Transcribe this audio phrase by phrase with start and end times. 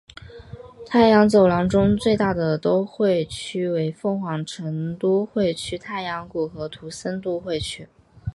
[0.87, 7.87] 太阳走廊中最大的都会区为凤凰城都会区太阳谷和图森都会区。